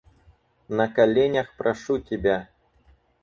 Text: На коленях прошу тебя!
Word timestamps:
На 0.69 0.87
коленях 0.87 1.53
прошу 1.57 1.99
тебя! 1.99 2.47